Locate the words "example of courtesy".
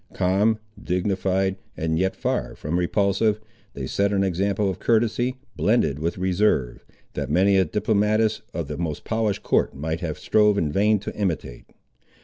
4.23-5.37